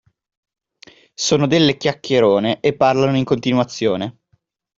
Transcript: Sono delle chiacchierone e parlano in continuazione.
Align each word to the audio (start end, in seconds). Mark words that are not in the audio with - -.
Sono 1.13 1.45
delle 1.45 1.77
chiacchierone 1.77 2.59
e 2.59 2.75
parlano 2.75 3.17
in 3.17 3.23
continuazione. 3.23 4.21